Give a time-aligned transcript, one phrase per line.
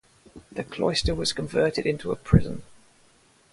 [0.51, 2.63] The cloister was converted into a prison.